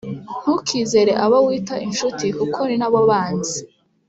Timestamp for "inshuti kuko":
1.87-2.59